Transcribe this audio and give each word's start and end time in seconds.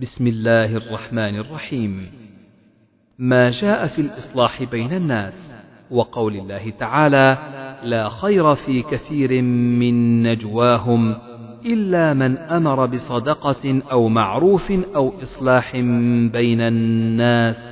بسم 0.00 0.26
الله 0.26 0.76
الرحمن 0.76 1.36
الرحيم. 1.36 2.10
ما 3.18 3.50
جاء 3.50 3.86
في 3.86 4.00
الإصلاح 4.02 4.62
بين 4.62 4.92
الناس 4.92 5.54
وقول 5.90 6.36
الله 6.36 6.72
تعالى 6.78 7.38
لا 7.82 8.08
خير 8.08 8.54
في 8.54 8.82
كثير 8.82 9.42
من 9.42 10.22
نجواهم 10.22 11.16
إلا 11.66 12.14
من 12.14 12.38
أمر 12.38 12.86
بصدقة 12.86 13.82
أو 13.90 14.08
معروف 14.08 14.70
أو 14.70 15.12
إصلاح 15.22 15.76
بين 16.32 16.60
الناس 16.60 17.70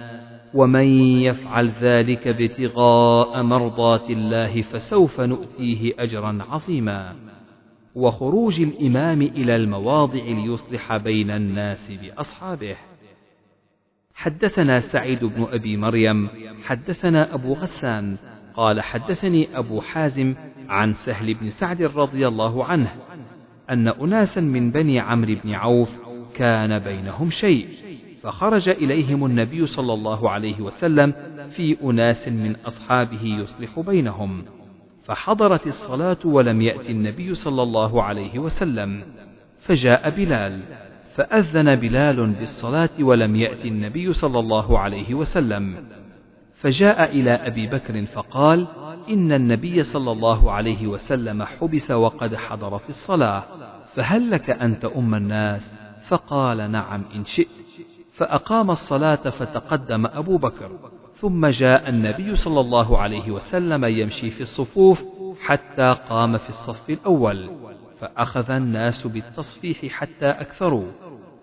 ومن 0.55 0.87
يفعل 1.21 1.73
ذلك 1.81 2.27
ابتغاء 2.27 3.43
مرضات 3.43 4.11
الله 4.11 4.63
فسوف 4.63 5.21
نؤتيه 5.21 5.93
أجرا 5.99 6.39
عظيما. 6.51 7.15
وخروج 7.95 8.61
الإمام 8.61 9.23
إلى 9.23 9.57
المواضع 9.57 10.25
ليصلح 10.25 10.97
بين 10.97 11.31
الناس 11.31 11.93
بأصحابه. 11.93 12.77
حدثنا 14.15 14.81
سعيد 14.81 15.25
بن 15.25 15.47
أبي 15.53 15.77
مريم 15.77 16.29
حدثنا 16.65 17.35
أبو 17.35 17.55
غسان 17.55 18.17
قال 18.55 18.81
حدثني 18.81 19.59
أبو 19.59 19.81
حازم 19.81 20.35
عن 20.69 20.93
سهل 20.93 21.35
بن 21.35 21.51
سعد 21.51 21.83
رضي 21.83 22.29
الله 22.29 22.65
عنه 22.65 22.95
أن 23.71 23.89
أناسا 23.89 24.41
من 24.41 24.71
بني 24.71 25.01
عمرو 25.01 25.35
بن 25.45 25.55
عوف 25.55 25.99
كان 26.35 26.79
بينهم 26.79 27.31
شيء 27.31 27.69
فخرج 28.23 28.69
إليهم 28.69 29.27
النبي 29.27 29.67
صلى 29.67 29.95
الله 29.95 30.31
عليه 30.31 30.61
وسلم 30.61 31.13
في 31.51 31.77
أناس 31.83 32.29
من 32.29 32.57
أصحابه 32.57 33.25
يصلح 33.25 33.81
بينهم. 33.81 34.45
فحضرت 35.09 35.67
الصلاة 35.67 36.19
ولم 36.25 36.63
يأتي 36.63 36.93
النبي 36.93 37.35
صلى 37.35 37.63
الله 37.63 38.03
عليه 38.03 38.39
وسلم 38.39 39.03
فجاء 39.61 40.11
بلال 40.11 40.61
فأذن 41.15 41.77
بلال 41.77 42.27
بالصلاة 42.27 42.91
ولم 43.01 43.37
يأتي 43.37 43.69
النبي 43.69 44.13
صلى 44.13 44.39
الله 44.39 44.79
عليه 44.79 45.15
وسلم 45.15 45.85
فجاء 46.55 47.11
إلى 47.11 47.31
أبي 47.31 47.67
بكر 47.67 48.07
فقال 48.07 48.67
إن 49.09 49.33
النبي 49.33 49.83
صلى 49.83 50.13
الله 50.13 50.53
عليه 50.53 50.87
وسلم 50.87 51.43
حبس 51.43 51.91
وقد 51.91 52.35
حضرت 52.35 52.89
الصلاة 52.89 53.45
فهل 53.95 54.31
لك 54.31 54.51
أن 54.51 54.81
تؤم 54.81 55.15
الناس؟ 55.15 55.77
فقال 56.09 56.71
نعم 56.71 57.05
إن 57.15 57.25
شئت 57.25 57.49
فأقام 58.13 58.71
الصلاة 58.71 59.31
فتقدم 59.31 60.07
أبو 60.07 60.37
بكر 60.37 60.71
ثم 61.21 61.47
جاء 61.47 61.89
النبي 61.89 62.35
صلى 62.37 62.61
الله 62.61 62.99
عليه 62.99 63.31
وسلم 63.31 63.85
يمشي 63.85 64.31
في 64.31 64.41
الصفوف 64.41 65.03
حتى 65.41 65.97
قام 66.09 66.39
في 66.39 66.49
الصف 66.49 66.91
الأول 66.91 67.51
فأخذ 68.01 68.51
الناس 68.51 69.07
بالتصفيح 69.07 69.87
حتى 69.87 70.27
أكثروا. 70.27 70.87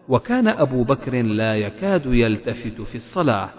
وكان 0.09 0.47
أبو 0.47 0.83
بكر 0.83 1.21
لا 1.21 1.55
يكاد 1.55 2.05
يلتفت 2.05 2.81
في 2.81 2.95
الصلاة 2.95 3.49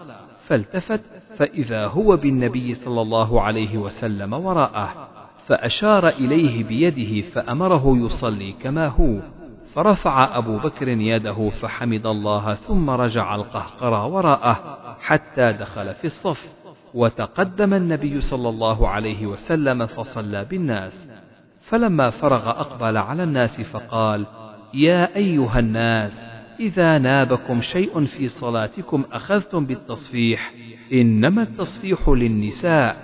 فالتفت 0.47 1.00
فإذا 1.36 1.86
هو 1.86 2.17
بالنبي 2.17 2.75
صلى 2.75 3.01
الله 3.01 3.42
عليه 3.42 3.78
وسلم 3.78 4.33
وراءه 4.33 5.08
فأشار 5.47 6.08
إليه 6.08 6.64
بيده 6.64 7.28
فأمره 7.28 7.97
يصلي 7.97 8.53
كما 8.53 8.86
هو. 8.89 9.19
فرفع 9.77 10.38
أبو 10.38 10.58
بكر 10.58 10.88
يده 10.88 11.48
فحمد 11.48 12.06
الله 12.06 12.55
ثم 12.55 12.91
رجع 12.91 13.34
القهقرى 13.34 14.10
وراءه 14.10 14.78
حتى 15.00 15.52
دخل 15.52 15.94
في 15.94 16.05
الصف 16.05 16.56
وتقدم 16.94 17.74
النبي 17.74 18.20
صلى 18.20 18.48
الله 18.48 18.88
عليه 18.88 19.27
وسلم 19.27 19.86
فصلى 19.86 20.44
بالناس. 20.44 21.10
فلما 21.60 22.10
فرغ 22.10 22.50
أقبل 22.50 22.96
على 22.96 23.22
الناس 23.22 23.60
فقال 23.60 24.27
يا 24.74 25.16
أيها 25.16 25.58
الناس 25.58 26.28
إذا 26.61 26.98
نابكم 26.98 27.61
شيء 27.61 28.05
في 28.05 28.28
صلاتكم 28.28 29.05
أخذتم 29.12 29.66
بالتصفيح 29.66 30.52
إنما 30.92 31.42
التصفيح 31.42 32.08
للنساء. 32.08 32.96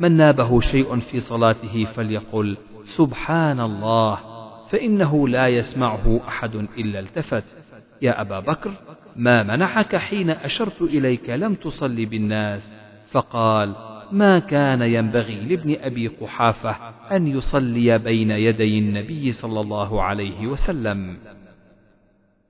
من 0.00 0.16
نابه 0.16 0.60
شيء 0.60 1.00
في 1.00 1.20
صلاته 1.20 1.84
فليقل 1.84 2.56
سبحان 2.84 3.60
الله. 3.60 4.33
فإنه 4.74 5.28
لا 5.28 5.48
يسمعه 5.48 6.20
أحد 6.28 6.54
إلا 6.54 7.00
التفت. 7.00 7.56
يا 8.02 8.20
أبا 8.20 8.40
بكر 8.40 8.70
ما 9.16 9.42
منعك 9.42 9.96
حين 9.96 10.30
أشرت 10.30 10.82
إليك 10.82 11.30
لم 11.30 11.54
تصلي 11.54 12.06
بالناس؟ 12.06 12.74
فقال 13.10 13.74
ما 14.12 14.38
كان 14.38 14.82
ينبغي 14.82 15.34
لابن 15.34 15.76
أبي 15.80 16.08
قحافة 16.08 16.76
أن 17.12 17.26
يصلي 17.26 17.98
بين 17.98 18.30
يدي 18.30 18.78
النبي 18.78 19.32
صلى 19.32 19.60
الله 19.60 20.02
عليه 20.02 20.46
وسلم. 20.46 21.16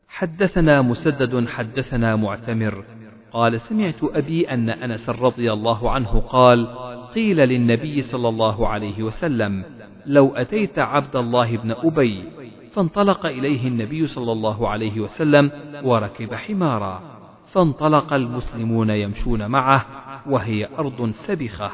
حدثنا 0.09 0.83
مسدد 0.83 1.49
حدثنا 1.49 2.17
معتمر. 2.17 2.85
قال 3.33 3.61
سمعت 3.61 4.03
أبي 4.03 4.51
أن 4.51 4.71
أنس 4.71 5.11
رضي 5.11 5.53
الله 5.53 5.91
عنه 5.91 6.21
قال 6.21 6.69
قيل 7.15 7.37
للنبي 7.37 8.01
صلى 8.01 8.29
الله 8.29 8.69
عليه 8.69 9.03
وسلم 9.03 9.65
لو 10.07 10.35
أتيت 10.35 10.79
عبد 10.79 11.17
الله 11.17 11.57
بن 11.57 11.71
أبي 11.71 12.25
فانطلق 12.73 13.27
إليه 13.27 13.69
النبي 13.69 14.07
صلى 14.07 14.33
الله 14.33 14.69
عليه 14.69 15.01
وسلم 15.01 15.51
وركب 15.83 16.35
حمارا 16.35 17.03
فانطلق 17.47 18.13
المسلمون 18.13 18.91
يمشون 18.91 19.47
معه 19.47 19.87
وهي 20.27 20.69
أرض 20.79 21.11
سبخة. 21.11 21.71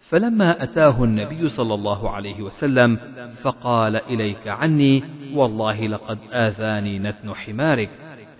فلما 0.00 0.62
أتاه 0.62 1.04
النبي 1.04 1.48
صلى 1.48 1.74
الله 1.74 2.10
عليه 2.10 2.42
وسلم 2.42 2.98
فقال 3.42 3.96
إليك 3.96 4.48
عني 4.48 5.04
والله 5.34 5.86
لقد 5.86 6.18
آذاني 6.32 6.98
نتن 6.98 7.34
حمارك. 7.34 7.90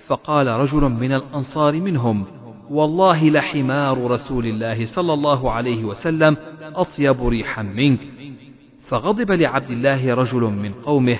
فقال 0.06 0.46
رجل 0.46 0.80
من 0.80 1.12
الأنصار 1.12 1.80
منهم 1.80 2.24
والله 2.70 3.30
لحمار 3.30 4.10
رسول 4.10 4.46
الله 4.46 4.84
صلى 4.84 5.12
الله 5.12 5.50
عليه 5.50 5.84
وسلم 5.84 6.36
أطيب 6.74 7.26
ريحا 7.26 7.62
منك. 7.62 8.00
فغضب 8.92 9.30
لعبد 9.30 9.70
الله 9.70 10.14
رجل 10.14 10.40
من 10.40 10.72
قومه 10.72 11.18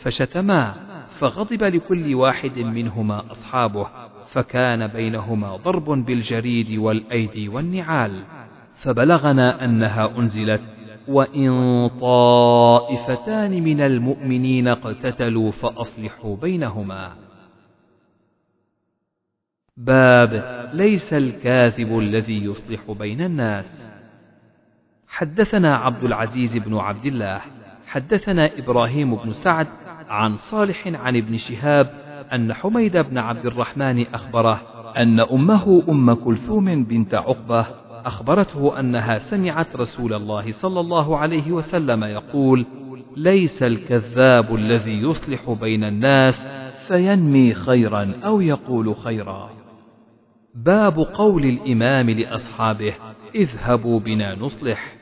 فشتما 0.00 0.74
فغضب 1.18 1.62
لكل 1.62 2.14
واحد 2.14 2.58
منهما 2.58 3.30
أصحابه 3.30 3.86
فكان 4.26 4.86
بينهما 4.86 5.56
ضرب 5.56 6.04
بالجريد 6.04 6.78
والأيدي 6.78 7.48
والنعال 7.48 8.24
فبلغنا 8.74 9.64
أنها 9.64 10.18
أنزلت 10.18 10.62
وإن 11.08 11.88
طائفتان 12.00 13.62
من 13.62 13.80
المؤمنين 13.80 14.68
اقتتلوا 14.68 15.50
فأصلحوا 15.50 16.36
بينهما. 16.36 17.12
باب 19.76 20.70
ليس 20.74 21.14
الكاذب 21.14 21.98
الذي 21.98 22.44
يصلح 22.44 22.90
بين 22.90 23.20
الناس. 23.20 23.91
حدثنا 25.12 25.76
عبد 25.76 26.04
العزيز 26.04 26.56
بن 26.56 26.76
عبد 26.76 27.06
الله 27.06 27.40
حدثنا 27.86 28.50
إبراهيم 28.58 29.16
بن 29.16 29.32
سعد 29.32 29.66
عن 30.08 30.36
صالح 30.36 30.86
عن 30.86 31.16
ابن 31.16 31.36
شهاب 31.36 31.90
أن 32.32 32.52
حميد 32.52 32.96
بن 32.96 33.18
عبد 33.18 33.46
الرحمن 33.46 34.06
أخبره 34.14 34.62
أن 34.96 35.20
أمه 35.20 35.82
أم 35.88 36.12
كلثوم 36.12 36.84
بنت 36.84 37.14
عقبة 37.14 37.66
أخبرته 38.04 38.80
أنها 38.80 39.18
سمعت 39.18 39.76
رسول 39.76 40.14
الله 40.14 40.52
صلى 40.52 40.80
الله 40.80 41.18
عليه 41.18 41.52
وسلم 41.52 42.04
يقول: 42.04 42.66
ليس 43.16 43.62
الكذاب 43.62 44.54
الذي 44.54 45.02
يصلح 45.02 45.50
بين 45.60 45.84
الناس 45.84 46.46
فينمي 46.88 47.54
خيرا 47.54 48.12
أو 48.24 48.40
يقول 48.40 48.96
خيرا. 48.96 49.50
باب 50.54 50.98
قول 50.98 51.44
الإمام 51.44 52.10
لأصحابه: 52.10 52.94
اذهبوا 53.34 54.00
بنا 54.00 54.34
نصلح. 54.34 55.01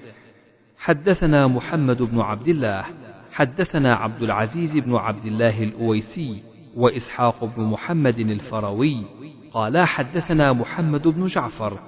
حدثنا 0.81 1.47
محمد 1.47 2.03
بن 2.03 2.21
عبد 2.21 2.49
الله 2.49 2.85
حدثنا 3.33 3.95
عبد 3.95 4.23
العزيز 4.23 4.77
بن 4.77 4.95
عبد 4.95 5.27
الله 5.27 5.63
الأويسي 5.63 6.43
وإسحاق 6.77 7.45
بن 7.45 7.63
محمد 7.63 8.19
الفروي 8.19 9.05
قالا 9.53 9.85
حدثنا 9.85 10.53
محمد 10.53 11.09
بن 11.09 11.27
جعفر 11.27 11.79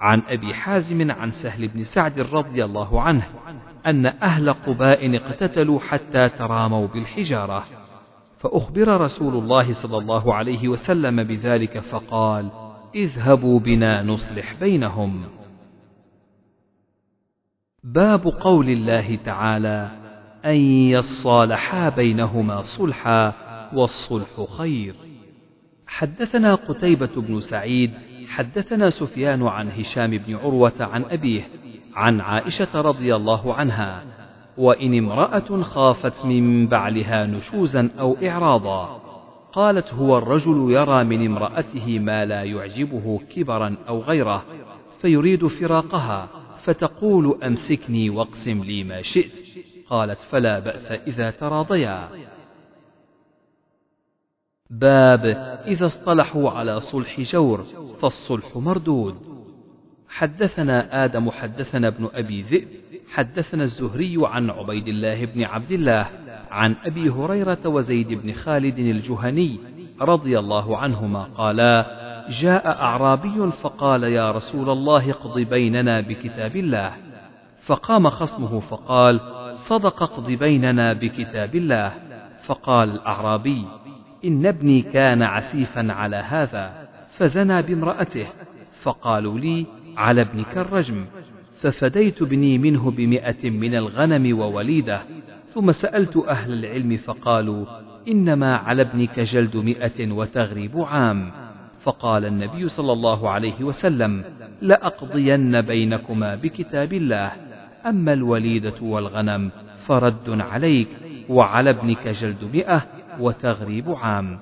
عن 0.00 0.22
أبي 0.28 0.54
حازم 0.54 1.10
عن 1.10 1.30
سهل 1.30 1.68
بن 1.68 1.84
سعد 1.84 2.20
رضي 2.20 2.64
الله 2.64 3.00
عنه 3.00 3.22
أن 3.86 4.06
أهل 4.06 4.52
قباء 4.52 5.16
اقتتلوا 5.16 5.80
حتى 5.80 6.28
تراموا 6.28 6.86
بالحجارة 6.86 7.64
فأخبر 8.38 9.00
رسول 9.00 9.34
الله 9.34 9.72
صلى 9.72 9.98
الله 9.98 10.34
عليه 10.34 10.68
وسلم 10.68 11.22
بذلك 11.22 11.78
فقال 11.78 12.50
اذهبوا 12.94 13.60
بنا 13.60 14.02
نصلح 14.02 14.54
بينهم. 14.60 15.41
باب 17.84 18.26
قول 18.26 18.68
الله 18.68 19.18
تعالى 19.24 19.90
أن 20.44 20.56
يصالحا 20.90 21.88
بينهما 21.88 22.62
صلحا 22.62 23.32
والصلح 23.74 24.44
خير. 24.58 24.94
حدثنا 25.86 26.54
قتيبة 26.54 27.10
بن 27.16 27.40
سعيد 27.40 27.90
حدثنا 28.28 28.90
سفيان 28.90 29.42
عن 29.42 29.70
هشام 29.70 30.10
بن 30.10 30.36
عروة 30.36 30.72
عن 30.80 31.04
أبيه 31.04 31.42
عن 31.94 32.20
عائشة 32.20 32.80
رضي 32.80 33.16
الله 33.16 33.54
عنها 33.54 34.04
وإن 34.58 34.98
امرأة 34.98 35.62
خافت 35.62 36.26
من 36.26 36.66
بعلها 36.66 37.26
نشوزا 37.26 37.90
أو 37.98 38.16
إعراضا 38.22 39.00
قالت 39.52 39.94
هو 39.94 40.18
الرجل 40.18 40.66
يرى 40.70 41.04
من 41.04 41.26
امرأته 41.26 41.98
ما 41.98 42.24
لا 42.24 42.42
يعجبه 42.42 43.20
كبرا 43.36 43.76
أو 43.88 44.00
غيره 44.00 44.44
فيريد 45.00 45.46
فراقها. 45.46 46.41
فتقول 46.64 47.42
أمسكني 47.42 48.10
واقسم 48.10 48.64
لي 48.64 48.84
ما 48.84 49.02
شئت. 49.02 49.32
قالت 49.86 50.22
فلا 50.22 50.58
بأس 50.58 50.92
إذا 50.92 51.30
تراضيا. 51.30 52.08
باب 54.70 55.26
إذا 55.66 55.86
اصطلحوا 55.86 56.50
على 56.50 56.80
صلح 56.80 57.20
جور 57.20 57.64
فالصلح 58.00 58.56
مردود. 58.56 59.32
حدثنا 60.08 61.04
آدم 61.04 61.30
حدثنا 61.30 61.88
ابن 61.88 62.08
أبي 62.14 62.42
ذئب 62.42 62.68
حدثنا 63.12 63.62
الزهري 63.62 64.16
عن 64.18 64.50
عبيد 64.50 64.88
الله 64.88 65.24
بن 65.24 65.42
عبد 65.42 65.72
الله 65.72 66.10
عن 66.50 66.76
أبي 66.84 67.08
هريرة 67.10 67.58
وزيد 67.66 68.08
بن 68.12 68.32
خالد 68.32 68.78
الجهني 68.78 69.58
رضي 70.00 70.38
الله 70.38 70.78
عنهما 70.78 71.22
قالا 71.22 72.01
جاء 72.28 72.66
أعرابي 72.66 73.50
فقال 73.50 74.02
يا 74.02 74.30
رسول 74.30 74.70
الله 74.70 75.10
اقض 75.10 75.38
بيننا 75.38 76.00
بكتاب 76.00 76.56
الله. 76.56 76.92
فقام 77.66 78.10
خصمه 78.10 78.60
فقال 78.60 79.20
صدق 79.54 80.02
اقض 80.02 80.30
بيننا 80.30 80.92
بكتاب 80.92 81.54
الله. 81.54 81.92
فقال 82.46 82.90
الأعرابي 82.90 83.64
إن 84.24 84.46
ابني 84.46 84.82
كان 84.82 85.22
عسيفا 85.22 85.92
على 85.92 86.16
هذا 86.16 86.88
فزنى 87.16 87.62
بامرأته. 87.62 88.26
فقالوا 88.82 89.38
لي 89.38 89.66
على 89.96 90.20
ابنك 90.20 90.58
الرجم. 90.58 91.04
ففديت 91.60 92.22
ابني 92.22 92.58
منه 92.58 92.90
بمئة 92.90 93.50
من 93.50 93.74
الغنم 93.74 94.38
ووليدة. 94.38 95.02
ثم 95.54 95.72
سألت 95.72 96.16
أهل 96.16 96.52
العلم 96.52 96.96
فقالوا 96.96 97.66
إنما 98.08 98.56
على 98.56 98.82
ابنك 98.82 99.20
جلد 99.20 99.56
مئة 99.56 100.12
وتغريب 100.12 100.78
عام. 100.78 101.41
فقال 101.82 102.24
النبي 102.24 102.68
صلى 102.68 102.92
الله 102.92 103.30
عليه 103.30 103.64
وسلم 103.64 104.24
لأقضين 104.62 105.60
بينكما 105.60 106.34
بكتاب 106.34 106.92
الله 106.92 107.32
أما 107.86 108.12
الوليدة 108.12 108.82
والغنم 108.82 109.50
فرد 109.86 110.40
عليك 110.40 110.88
وعلى 111.28 111.70
ابنك 111.70 112.08
جلد 112.08 112.44
مئة 112.54 112.82
وتغريب 113.20 113.90
عام. 113.90 114.38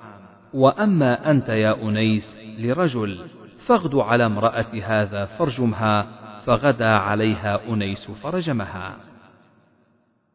وأما 0.54 1.30
أنت 1.30 1.48
يا 1.48 1.82
أنيس 1.82 2.36
لرجل 2.58 3.20
فاغد 3.66 3.94
على 3.94 4.26
امرأة 4.26 4.72
هذا 4.82 5.24
فارجمها 5.24 6.06
فغدا 6.46 6.88
عليها 6.88 7.60
أنيس 7.68 8.10
فرجمها. 8.10 8.96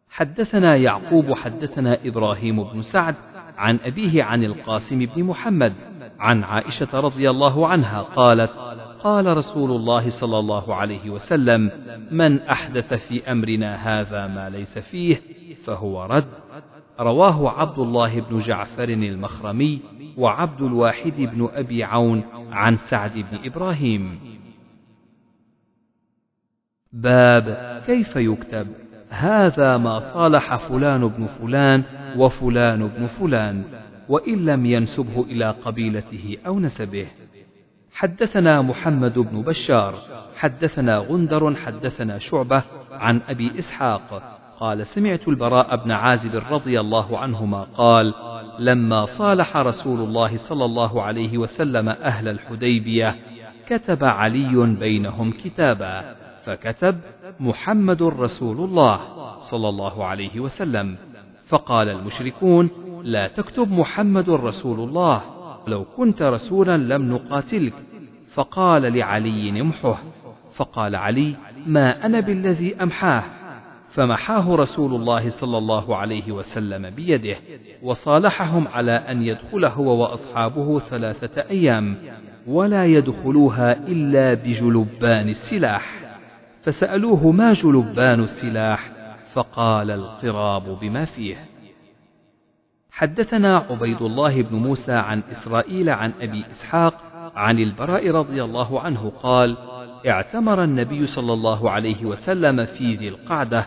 حدثنا 0.10 0.76
يعقوب 0.76 1.34
حدثنا 1.34 1.98
إبراهيم 2.06 2.64
بن 2.64 2.82
سعد 2.82 3.16
عن 3.58 3.80
أبيه 3.84 4.24
عن 4.24 4.44
القاسم 4.44 5.00
بن 5.00 5.24
محمد 5.24 5.74
عن 6.20 6.44
عائشة 6.44 7.00
رضي 7.00 7.30
الله 7.30 7.68
عنها 7.68 8.02
قالت 8.02 8.52
قال 9.00 9.38
رسول 9.38 9.72
الله 9.72 10.10
صلى 10.10 10.40
الله 10.40 10.76
عليه 10.76 11.10
وسلم 11.10 11.72
من 12.12 12.40
أحدث 12.42 12.94
في 12.94 13.32
أمرنا 13.32 13.76
هذا 13.76 14.28
ما 14.28 14.50
ليس 14.50 14.80
فيه 14.80 15.22
فهو 15.64 16.06
رد. 16.06 16.28
رواه 17.00 17.50
عبد 17.50 17.80
الله 17.80 18.22
بن 18.22 18.40
جعفر 18.40 18.90
المخرمي 18.90 19.82
وعبد 20.18 20.62
الواحد 20.62 21.14
بن 21.18 21.50
أبي 21.54 21.84
عون 21.84 22.24
عن 22.52 22.78
سعد 22.78 23.14
بن 23.14 23.40
إبراهيم. 23.44 24.20
باب 26.94 27.82
كيف 27.86 28.16
يكتب 28.16 28.68
هذا 29.10 29.78
ما 29.78 30.00
صالح 30.00 30.56
فلان 30.56 31.08
بن 31.08 31.28
فلان 31.28 31.84
وفلان 32.18 32.88
بن 32.88 33.08
فلان. 33.08 33.64
وإن 34.10 34.46
لم 34.46 34.66
ينسبه 34.66 35.22
إلى 35.22 35.56
قبيلته 35.66 36.38
أو 36.48 36.60
نسبه. 36.60 37.08
حدثنا 37.94 38.62
محمد 38.62 39.20
بن 39.20 39.42
بشار 39.42 39.96
حدثنا 40.36 40.98
غندر 40.98 41.56
حدثنا 41.56 42.20
شعبة 42.20 42.64
عن 42.92 43.22
أبي 43.28 43.60
إسحاق 43.60 44.38
قال 44.60 44.86
سمعت 44.86 45.28
البراء 45.28 45.76
بن 45.84 45.92
عازب 45.92 46.44
رضي 46.52 46.80
الله 46.80 47.20
عنهما 47.20 47.64
قال 47.64 48.14
لما 48.60 49.06
صالح 49.06 49.58
رسول 49.58 50.00
الله 50.00 50.38
صلى 50.38 50.66
الله 50.66 51.02
عليه 51.02 51.38
وسلم 51.38 51.90
أهل 51.90 52.28
الحديبية 52.28 53.16
كتب 53.68 54.04
علي 54.04 54.76
بينهم 54.80 55.32
كتابا 55.32 56.16
فكتب 56.44 57.00
محمد 57.40 58.04
رسول 58.04 58.58
الله 58.58 59.00
صلى 59.40 59.70
الله 59.70 60.06
عليه 60.06 60.40
وسلم. 60.40 60.98
فقال 61.48 61.90
المشركون 61.90 62.70
لا 63.06 63.28
تكتب 63.28 63.72
محمد 63.72 64.30
رسول 64.30 64.80
الله. 64.80 65.22
لو 65.68 65.86
كنت 65.98 66.22
رسولا 66.22 66.78
لم 66.78 67.14
نقاتلك. 67.14 67.74
فقال 68.34 68.82
لعلي 68.82 69.62
امحه 69.62 69.98
فقال 70.54 70.96
علي 70.96 71.36
ما 71.66 72.06
أنا 72.06 72.20
بالذي 72.20 72.76
أمحاه؟ 72.84 73.24
فمحاه 73.90 74.56
رسول 74.56 74.96
الله 74.96 75.30
صلى 75.30 75.58
الله 75.58 75.96
عليه 75.96 76.32
وسلم 76.32 76.90
بيده 76.90 77.38
وصالحهم 77.84 78.68
على 78.68 78.92
أن 78.92 79.22
يدخل 79.22 79.66
هو 79.66 80.02
وأصحابه 80.02 80.80
ثلاثة 80.80 81.42
أيام 81.50 81.98
ولا 82.48 82.86
يدخلوها 82.86 83.74
إلا 83.74 84.34
بجلبان 84.34 85.30
السلاح. 85.30 86.00
فسألوه 86.64 87.32
ما 87.32 87.54
جلبان 87.54 88.20
السلاح؟ 88.20 88.92
فقال 89.34 89.92
القراب 89.92 90.80
بما 90.82 91.06
فيه. 91.06 91.55
حدثنا 92.96 93.58
عبيد 93.58 94.02
الله 94.02 94.42
بن 94.42 94.58
موسى 94.58 94.92
عن 94.92 95.24
إسرائيل 95.32 95.90
عن 95.90 96.14
أبي 96.22 96.46
إسحاق 96.52 96.94
عن 97.36 97.60
البراء 97.60 98.12
رضي 98.12 98.44
الله 98.44 98.80
عنه 98.80 99.12
قال 99.24 99.58
اعتمر 100.08 100.64
النبي 100.64 101.06
صلى 101.06 101.34
الله 101.34 101.72
عليه 101.72 102.06
وسلم 102.06 102.66
في 102.66 102.96
ذي 102.96 103.08
القعدة 103.08 103.66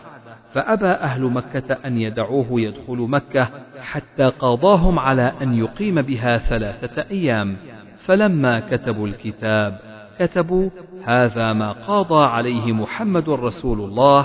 فأبى 0.53 0.87
أهل 0.87 1.23
مكة 1.23 1.77
أن 1.85 1.97
يدعوه 1.97 2.47
يدخل 2.51 2.97
مكة 2.97 3.49
حتى 3.81 4.29
قاضاهم 4.29 4.99
على 4.99 5.33
أن 5.41 5.53
يقيم 5.53 6.01
بها 6.01 6.37
ثلاثة 6.37 7.05
أيام 7.11 7.57
فلما 8.05 8.59
كتبوا 8.59 9.07
الكتاب 9.07 9.79
كتبوا 10.19 10.69
هذا 11.05 11.53
ما 11.53 11.71
قاضى 11.71 12.25
عليه 12.25 12.71
محمد 12.71 13.29
رسول 13.29 13.79
الله 13.79 14.21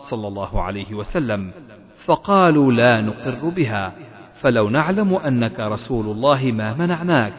صلى 0.00 0.28
الله 0.28 0.62
عليه 0.62 0.94
وسلم 0.94 1.50
فقالوا 2.04 2.72
لا 2.72 3.00
نقر 3.00 3.48
بها 3.48 3.92
فلو 4.40 4.68
نعلم 4.68 5.14
أنك 5.14 5.60
رسول 5.60 6.06
الله 6.06 6.52
ما 6.52 6.74
منعناك 6.74 7.32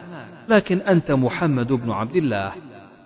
لكن 0.48 0.78
أنت 0.78 1.10
محمد 1.10 1.72
بن 1.72 1.90
عبد 1.90 2.16
الله. 2.16 2.52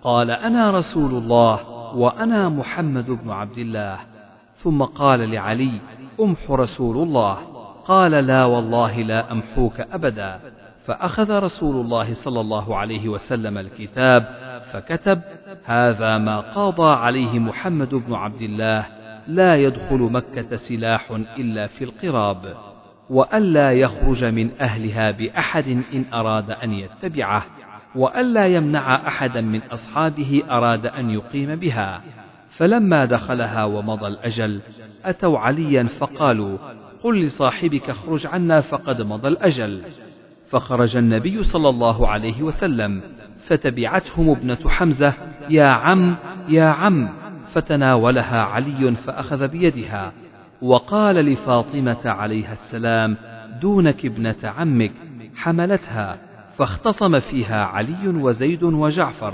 قال 0.03 0.31
أنا 0.31 0.71
رسول 0.71 1.11
الله 1.11 1.69
وأنا 1.95 2.49
محمد 2.49 3.05
بن 3.05 3.29
عبد 3.29 3.57
الله. 3.57 3.99
ثم 4.55 4.83
قال 4.83 5.31
لعلي 5.31 5.71
امح 6.19 6.51
رسول 6.51 6.97
الله. 6.97 7.37
قال 7.85 8.11
لا 8.11 8.45
والله 8.45 9.01
لا 9.01 9.31
أمحوك 9.31 9.79
أبدا. 9.79 10.39
فأخذ 10.85 11.39
رسول 11.39 11.85
الله 11.85 12.13
صلى 12.13 12.41
الله 12.41 12.75
عليه 12.75 13.09
وسلم 13.09 13.57
الكتاب 13.57 14.25
فكتب 14.71 15.21
هذا 15.65 16.17
ما 16.17 16.39
قاضى 16.39 16.95
عليه 16.95 17.39
محمد 17.39 17.95
بن 17.95 18.13
عبد 18.13 18.41
الله 18.41 18.85
لا 19.27 19.55
يدخل 19.55 19.97
مكة 19.97 20.55
سلاح 20.55 21.11
إلا 21.37 21.67
في 21.67 21.83
القراب. 21.83 22.55
وألا 23.09 23.71
يخرج 23.71 24.25
من 24.25 24.51
أهلها 24.61 25.11
بأحد 25.11 25.67
إن 25.93 26.05
أراد 26.13 26.51
أن 26.51 26.71
يتبعه 26.71 27.45
وألا 27.95 28.45
يمنع 28.45 29.07
أحدا 29.07 29.41
من 29.41 29.61
أصحابه 29.71 30.43
أراد 30.49 30.85
أن 30.85 31.09
يقيم 31.09 31.55
بها. 31.55 32.01
فلما 32.49 33.05
دخلها 33.05 33.65
ومضى 33.65 34.07
الأجل 34.07 34.61
أتوا 35.05 35.39
عليا 35.39 35.83
فقالوا 35.83 36.57
قل 37.03 37.21
لصاحبك 37.21 37.89
اخرج 37.89 38.27
عنا 38.27 38.61
فقد 38.61 39.01
مضى 39.01 39.27
الأجل. 39.27 39.81
فخرج 40.49 40.97
النبي 40.97 41.43
صلى 41.43 41.69
الله 41.69 42.07
عليه 42.07 42.43
وسلم 42.43 43.01
فتبعتهم 43.47 44.29
ابنة 44.29 44.69
حمزة 44.69 45.13
يا 45.49 45.65
عم 45.65 46.15
يا 46.47 46.65
عم. 46.65 47.09
فتناولها 47.47 48.41
علي 48.41 48.95
فأخذ 48.95 49.47
بيدها. 49.47 50.11
وقال 50.65 51.15
لفاطمة 51.15 52.01
عليها 52.05 52.53
السلام 52.53 53.17
دونك 53.61 54.05
ابنة 54.05 54.35
عمك 54.43 54.91
حملتها 55.35 56.17
فاختصم 56.57 57.19
فيها 57.19 57.65
علي 57.65 58.07
وزيد 58.07 58.63
وجعفر. 58.63 59.33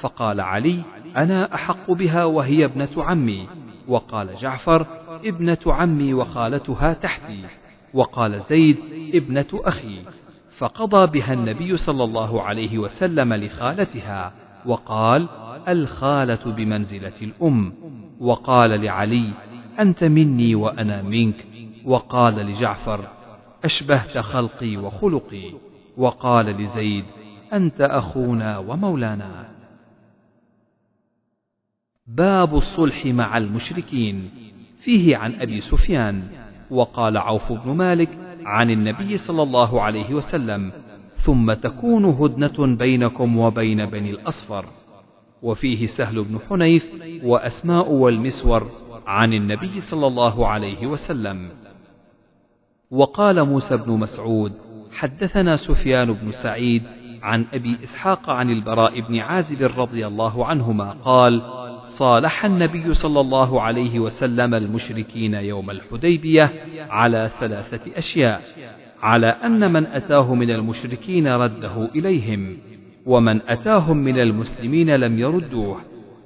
فقال 0.00 0.40
علي 0.40 0.82
أنا 1.16 1.54
أحق 1.54 1.90
بها 1.90 2.24
وهي 2.24 2.64
ابنة 2.64 2.88
عمي. 2.96 3.48
وقال 3.88 4.34
جعفر 4.34 4.86
ابنة 5.24 5.58
عمي 5.66 6.14
وخالتها 6.14 6.92
تحتي. 6.92 7.44
وقال 7.94 8.40
زيد 8.40 8.76
ابنة 9.14 9.46
أخي. 9.54 10.02
فقضى 10.58 11.18
بها 11.18 11.32
النبي 11.32 11.76
صلى 11.76 12.04
الله 12.04 12.42
عليه 12.42 12.78
وسلم 12.78 13.34
لخالتها 13.34 14.32
وقال 14.66 15.28
الخالة 15.68 16.52
بمنزلة 16.52 17.12
الأم. 17.22 17.72
وقال 18.20 18.70
لعلي 18.70 19.30
أنت 19.78 20.04
مني 20.04 20.54
وأنا 20.54 21.02
منك. 21.02 21.46
وقال 21.84 22.34
لجعفر 22.34 23.08
أشبهت 23.64 24.18
خلقي 24.18 24.76
وخلقي. 24.76 25.52
وقال 25.96 26.46
لزيد 26.46 27.04
أنت 27.52 27.80
أخونا 27.80 28.58
ومولانا. 28.58 29.48
باب 32.06 32.54
الصلح 32.54 33.06
مع 33.06 33.38
المشركين. 33.38 34.30
فيه 34.80 35.16
عن 35.16 35.34
أبي 35.34 35.60
سفيان. 35.60 36.22
وقال 36.70 37.16
عوف 37.16 37.52
بن 37.52 37.70
مالك 37.70 38.08
عن 38.44 38.70
النبي 38.70 39.16
صلى 39.16 39.42
الله 39.42 39.82
عليه 39.82 40.14
وسلم 40.14 40.72
ثم 41.14 41.52
تكون 41.52 42.04
هدنة 42.04 42.76
بينكم 42.76 43.38
وبين 43.38 43.86
بني 43.86 44.10
الأصفر. 44.10 44.66
وفيه 45.42 45.86
سهل 45.86 46.24
بن 46.24 46.38
حنيف 46.48 46.92
وأسماء 47.24 47.92
والمسور 47.92 48.68
عن 49.06 49.32
النبي 49.32 49.80
صلى 49.80 50.06
الله 50.06 50.46
عليه 50.46 50.86
وسلم. 50.86 51.48
وقال 52.90 53.44
موسى 53.44 53.76
بن 53.76 53.92
مسعود 53.92 54.52
حدثنا 54.92 55.56
سفيان 55.56 56.12
بن 56.12 56.30
سعيد 56.30 56.82
عن 57.22 57.44
أبي 57.54 57.76
إسحاق 57.82 58.30
عن 58.30 58.50
البراء 58.50 59.00
بن 59.00 59.18
عازب 59.18 59.70
رضي 59.78 60.06
الله 60.06 60.46
عنهما 60.46 60.90
قال 60.90 61.42
صالح 61.82 62.44
النبي 62.44 62.94
صلى 62.94 63.20
الله 63.20 63.62
عليه 63.62 64.00
وسلم 64.00 64.54
المشركين 64.54 65.34
يوم 65.34 65.70
الحديبية 65.70 66.52
على 66.90 67.30
ثلاثة 67.40 67.80
أشياء 67.96 68.42
على 69.02 69.26
أن 69.26 69.72
من 69.72 69.86
أتاه 69.86 70.34
من 70.34 70.50
المشركين 70.50 71.26
رده 71.28 71.88
إليهم. 71.94 72.58
ومن 73.08 73.40
أتاهم 73.48 73.96
من 73.96 74.18
المسلمين 74.18 74.96
لم 74.96 75.18
يردوه 75.18 75.80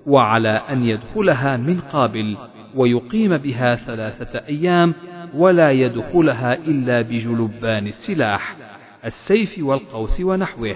وعلى 0.06 0.48
أن 0.48 0.84
يدخلها 0.84 1.56
من 1.56 1.80
قابل 1.80 2.36
ويقيم 2.74 3.36
بها 3.36 3.74
ثلاثة 3.74 4.38
أيام 4.38 4.94
ولا 5.34 5.70
يدخلها 5.70 6.54
إلا 6.54 7.02
بجلبان 7.02 7.86
السلاح 7.86 8.56
السيف 9.04 9.58
والقوس 9.58 10.20
ونحوه. 10.20 10.74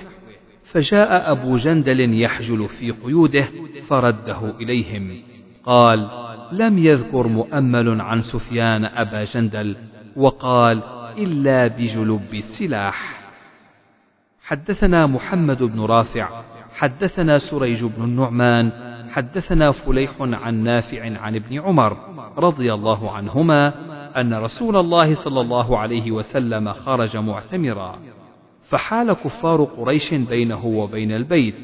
فجاء 0.65 1.33
أبو 1.33 1.57
جندل 1.57 2.23
يحجل 2.23 2.69
في 2.69 2.91
قيوده 2.91 3.49
فرده 3.89 4.57
إليهم. 4.61 5.17
قال 5.65 6.09
لم 6.53 6.79
يذكر 6.79 7.27
مؤمل 7.27 8.01
عن 8.01 8.23
سفيان 8.23 8.85
أبا 8.85 9.25
جندل 9.25 9.77
وقال 10.17 10.83
إلا 11.19 11.67
بجلب 11.67 12.35
السلاح. 12.35 13.26
حدثنا 14.47 15.07
محمد 15.07 15.63
بن 15.63 15.81
رافع 15.81 16.43
حدثنا 16.75 17.39
سريج 17.39 17.85
بن 17.85 18.05
النعمان 18.05 18.73
حدثنا 19.11 19.73
فليح 19.73 20.11
عن 20.21 20.55
نافع 20.65 21.19
عن 21.21 21.35
ابن 21.35 21.61
عمر 21.61 21.97
رضي 22.39 22.75
الله 22.75 23.11
عنهما 23.11 23.73
أن 24.21 24.35
رسول 24.35 24.77
الله 24.77 25.15
صلى 25.15 25.41
الله 25.41 25.79
عليه 25.79 26.11
وسلم 26.11 26.73
خرج 26.73 27.17
معتمرا. 27.17 27.99
فحال 28.63 29.13
كفار 29.13 29.65
قريش 29.65 30.15
بينه 30.15 30.67
وبين 30.67 31.13
البيت 31.13 31.55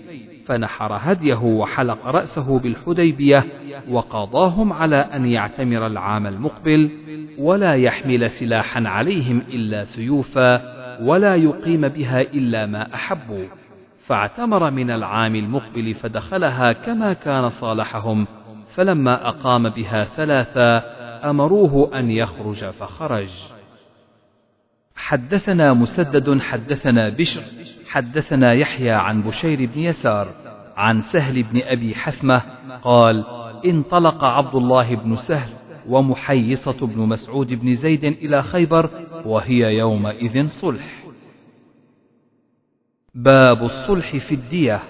فنحر 0.47 0.99
هديه 1.01 1.43
وحلق 1.43 2.07
رأسه 2.07 2.59
بالحديبية 2.59 3.45
وقاضاهم 3.91 4.73
على 4.73 4.97
أن 4.97 5.27
يعتمر 5.27 5.87
العام 5.87 6.27
المقبل 6.27 6.91
ولا 7.39 7.75
يحمل 7.75 8.31
سلاحا 8.31 8.89
عليهم 8.89 9.43
إلا 9.49 9.85
سيوفا 9.85 10.72
ولا 11.01 11.37
يقيم 11.37 11.89
بها 11.89 12.21
إلا 12.21 12.67
ما 12.67 12.95
أحبوا 12.95 13.45
فاعتمر 14.07 14.71
من 14.71 14.91
العام 14.91 15.37
المقبل 15.37 15.95
فدخلها 15.95 16.73
كما 16.73 17.13
كان 17.13 17.49
صالحهم. 17.49 18.27
فلما 18.75 19.29
أقام 19.29 19.69
بها 19.69 20.05
ثلاثا 20.05 20.83
أمروه 21.31 21.99
أن 21.99 22.11
يخرج 22.11 22.65
فخرج. 22.65 23.31
حدثنا 24.97 25.73
مسدد 25.73 26.41
حدثنا 26.41 27.09
بشر 27.09 27.43
حدثنا 27.89 28.53
يحيى 28.53 28.91
عن 28.91 29.23
بشير 29.23 29.71
بن 29.75 29.81
يسار 29.81 30.29
عن 30.77 31.01
سهل 31.01 31.43
بن 31.43 31.61
أبي 31.63 31.95
حثمة 31.95 32.43
قال 32.83 33.25
انطلق 33.67 34.25
عبد 34.25 34.55
الله 34.55 34.95
بن 34.95 35.17
سهل 35.17 35.53
ومحيصة 35.89 36.87
بن 36.87 37.01
مسعود 37.01 37.55
بن 37.55 37.75
زيد 37.75 38.05
إلى 38.05 38.43
خيبر 38.43 38.91
وهي 39.27 39.77
يومئذ 39.77 40.47
صلح. 40.47 41.05
باب 43.15 43.63
الصلح 43.63 44.17
في 44.17 44.35
الدية. 44.35 44.81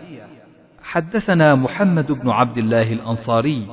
حدثنا 0.82 1.54
محمد 1.54 2.12
بن 2.12 2.30
عبد 2.30 2.58
الله 2.58 2.92
الأنصاري. 2.92 3.66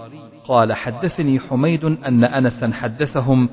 قال 0.49 0.73
حدثني 0.73 1.39
حميد 1.39 1.85
أن 1.85 2.23
أنسا 2.23 2.71
حدثهم 2.73 3.49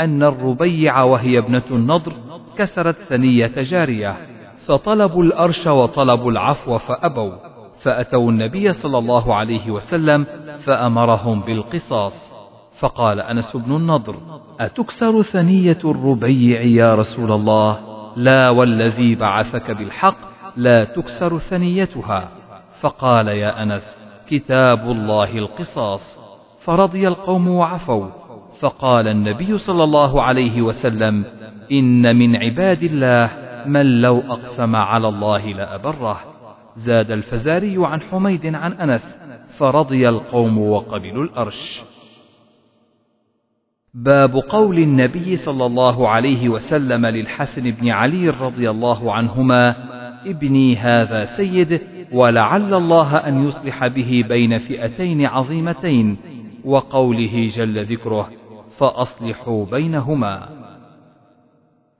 أن 0.00 0.22
الربيع 0.22 1.02
وهي 1.02 1.38
ابنة 1.38 1.62
النضر 1.70 2.12
كسرت 2.56 2.96
ثنية 2.96 3.52
جارية 3.56 4.16
فطلبوا 4.66 5.22
الأرش 5.22 5.66
وطلبوا 5.66 6.30
العفو 6.30 6.78
فأبوا 6.78 7.32
فأتوا 7.82 8.30
النبي 8.30 8.72
صلى 8.72 8.98
الله 8.98 9.34
عليه 9.34 9.70
وسلم 9.70 10.26
فأمرهم 10.58 11.40
بالقصاص. 11.40 12.27
فقال 12.78 13.20
أنس 13.20 13.56
بن 13.56 13.76
النضر 13.76 14.16
أتكسر 14.60 15.22
ثنية 15.22 15.78
الربيع 15.84 16.60
يا 16.60 16.94
رسول 16.94 17.32
الله؟ 17.32 17.78
لا 18.16 18.50
والذي 18.50 19.14
بعثك 19.14 19.70
بالحق 19.70 20.16
لا 20.56 20.84
تكسر 20.84 21.38
ثنيتها. 21.38 22.28
فقال 22.80 23.28
يا 23.28 23.62
أنس 23.62 23.98
كتاب 24.28 24.90
الله 24.90 25.38
القصاص. 25.38 26.18
فرضي 26.60 27.08
القوم 27.08 27.48
وعفوا. 27.48 28.06
فقال 28.60 29.08
النبي 29.08 29.58
صلى 29.58 29.84
الله 29.84 30.22
عليه 30.22 30.62
وسلم 30.62 31.24
إن 31.72 32.16
من 32.16 32.36
عباد 32.36 32.82
الله 32.82 33.30
من 33.66 34.00
لو 34.00 34.18
أقسم 34.18 34.76
على 34.76 35.08
الله 35.08 35.46
لأبره. 35.46 36.20
زاد 36.76 37.10
الفزاري 37.10 37.76
عن 37.86 38.00
حميد 38.00 38.54
عن 38.54 38.72
أنس 38.72 39.20
فرضي 39.58 40.08
القوم 40.08 40.58
وقبلوا 40.58 41.24
الأرش. 41.24 41.82
باب 43.94 44.36
قول 44.36 44.78
النبي 44.78 45.36
صلى 45.36 45.66
الله 45.66 46.08
عليه 46.08 46.48
وسلم 46.48 47.06
للحسن 47.06 47.70
بن 47.70 47.88
علي 47.88 48.28
رضي 48.30 48.70
الله 48.70 49.12
عنهما 49.12 49.76
ابني 50.26 50.76
هذا 50.76 51.24
سيد 51.24 51.80
ولعل 52.12 52.74
الله 52.74 53.16
أن 53.16 53.48
يصلح 53.48 53.86
به 53.86 54.24
بين 54.28 54.58
فئتين 54.58 55.26
عظيمتين 55.26 56.16
وقوله 56.64 57.46
جل 57.46 57.84
ذكره 57.84 58.30
فأصلحوا 58.78 59.66
بينهما. 59.66 60.48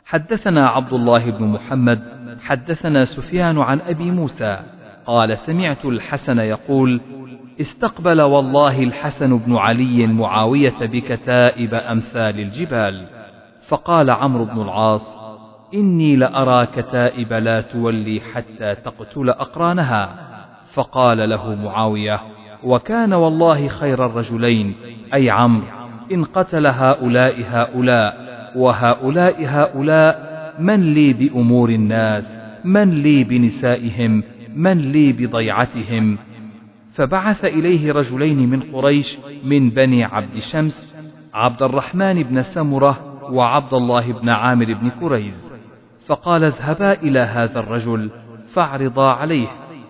حدثنا 0.05 0.69
عبد 0.69 0.93
الله 0.93 1.31
بن 1.31 1.45
محمد 1.45 2.01
حدثنا 2.41 3.05
سفيان 3.05 3.59
عن 3.59 3.81
أبي 3.81 4.11
موسى 4.11 4.59
قال 5.07 5.39
سمعت 5.39 5.85
الحسن 5.85 6.39
يقول 6.39 7.01
استقبل 7.61 8.23
والله 8.23 8.83
الحسن 8.83 9.39
بن 9.39 9.57
علي 9.57 10.07
معاوية 10.07 10.75
بكتائب 10.81 11.75
أمثال 11.75 12.41
الجبال. 12.41 13.07
فقال 13.69 14.11
عمرو 14.11 14.45
بن 14.45 14.63
العاص 14.63 15.17
إني 15.75 16.17
لأرى 16.17 16.67
كتائب 16.67 17.33
لا 17.33 17.61
تولي 17.61 18.21
حتى 18.35 18.75
تقتل 18.75 19.31
أقرانها. 19.31 20.15
فقال 20.75 21.31
له 21.31 21.55
معاوية 21.55 22.21
وكان 22.65 23.13
والله 23.13 23.69
خير 23.69 24.07
الرجلين. 24.07 24.75
أي 25.15 25.31
عمرو 25.31 25.67
إن 26.13 26.25
قتل 26.25 26.67
هؤلاء 26.67 27.43
هؤلاء 27.47 28.29
وهؤلاء 28.57 29.45
هؤلاء 29.47 30.29
من 30.59 30.95
لي 30.95 31.13
بأمور 31.13 31.71
الناس؟ 31.71 32.39
من 32.65 32.91
لي 32.91 33.25
بنسائهم؟ 33.25 34.23
من 34.55 34.79
لي 34.79 35.13
بضيعتهم؟ 35.13 36.19
فبعث 36.99 37.45
إليه 37.45 37.93
رجلين 37.93 38.51
من 38.51 38.61
قريش 38.61 39.19
من 39.45 39.71
بني 39.71 40.05
عبد 40.05 40.39
شمس 40.39 40.95
عبد 41.35 41.63
الرحمن 41.63 42.23
بن 42.23 42.43
سمرة 42.43 43.19
وعبد 43.33 43.75
الله 43.75 44.13
بن 44.13 44.29
عامر 44.29 44.75
بن 44.75 44.91
كريز. 44.91 45.53
فقال 46.07 46.45
اذهبا 46.45 46.93
إلى 46.93 47.21
هذا 47.21 47.61
الرجل 47.61 48.11
فاعرضا 48.55 49.13
عليه 49.13 49.47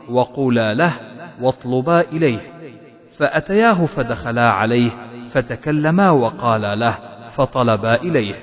وقولا 0.09 0.75
له 0.75 0.93
واطلبا 1.41 2.01
إليه. 2.01 2.41
فأتياه 3.17 3.87
فدخلا 3.87 4.51
عليه 4.51 4.91
فتكلما 5.33 6.11
وقالا 6.11 6.75
له 6.75 6.99
فطلبا 7.37 7.95
إليه. 7.95 8.35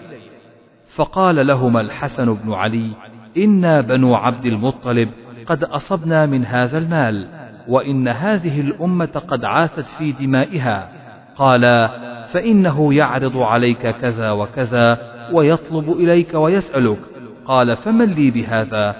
فقال 0.96 1.48
لهما 1.48 1.82
الحسن 1.82 2.34
بن 2.34 2.54
علي 2.54 2.92
إنا 3.38 3.82
بنو 3.82 4.16
عبد 4.16 4.46
المطلب 4.46 5.10
قد 5.46 5.64
أصبنا 5.64 6.26
من 6.26 6.46
هذا 6.46 6.78
المال 6.78 7.35
وإن 7.68 8.08
هذه 8.08 8.62
الأمة 8.62 9.22
قد 9.28 9.46
عاثت 9.46 9.86
في 9.86 10.12
دمائها. 10.12 10.90
قالا 11.36 11.92
فإنه 12.34 12.94
يعرض 12.94 13.38
عليك 13.38 13.88
كذا 13.88 14.32
وكذا 14.32 14.98
ويطلب 15.32 15.92
إليك 15.92 16.34
ويسألك. 16.34 17.00
قال 17.46 17.76
فمن 17.76 18.06
لي 18.06 18.32
بهذا؟ 18.32 18.96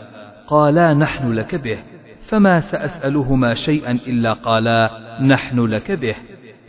قالا 0.48 0.94
نحن 0.94 1.32
لك 1.32 1.56
به. 1.56 1.78
فما 2.28 2.60
سأسألهما 2.60 3.54
شيئا 3.54 3.92
إلا 3.92 4.34
قالا 4.34 4.90
نحن 5.22 5.60
لك 5.60 5.92
به. 5.92 6.16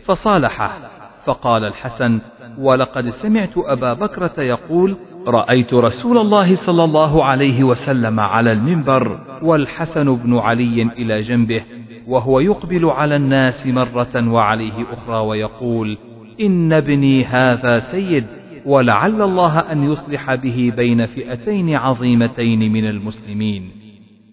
فصالحه. 0.05 0.97
فقال 1.25 1.65
الحسن 1.65 2.19
ولقد 2.57 3.09
سمعت 3.09 3.53
أبا 3.57 3.93
بكرة 3.93 4.33
يقول 4.37 4.97
رأيت 5.27 5.73
رسول 5.73 6.17
الله 6.17 6.55
صلى 6.55 6.83
الله 6.83 7.25
عليه 7.25 7.63
وسلم 7.63 8.19
على 8.19 8.51
المنبر 8.51 9.19
والحسن 9.41 10.15
بن 10.15 10.37
علي 10.37 10.81
إلى 10.97 11.21
جنبه 11.21 11.63
وهو 12.07 12.39
يقبل 12.39 12.85
على 12.85 13.15
الناس 13.15 13.67
مرة 13.67 14.29
وعليه 14.31 14.93
أخرى 14.93 15.17
ويقول 15.17 15.97
إن 16.41 16.73
ابني 16.73 17.25
هذا 17.25 17.79
سيد 17.79 18.27
ولعل 18.65 19.21
الله 19.21 19.59
أن 19.59 19.91
يصلح 19.91 20.35
به 20.35 20.73
بين 20.75 21.05
فئتين 21.05 21.75
عظيمتين 21.75 22.73
من 22.73 22.87
المسلمين. 22.87 23.71